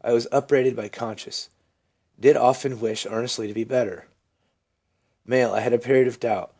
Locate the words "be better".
3.52-4.06